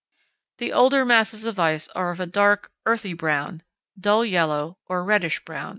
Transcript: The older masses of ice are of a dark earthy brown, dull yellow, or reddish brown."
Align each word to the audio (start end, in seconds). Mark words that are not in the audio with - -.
The 0.57 0.73
older 0.73 1.05
masses 1.05 1.45
of 1.45 1.59
ice 1.59 1.87
are 1.89 2.09
of 2.09 2.19
a 2.19 2.25
dark 2.25 2.71
earthy 2.87 3.13
brown, 3.13 3.61
dull 3.99 4.25
yellow, 4.25 4.79
or 4.87 5.03
reddish 5.03 5.45
brown." 5.45 5.69